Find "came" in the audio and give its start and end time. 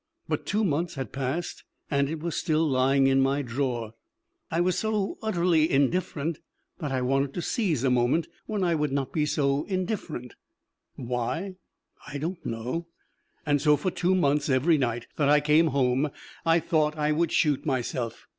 15.39-15.67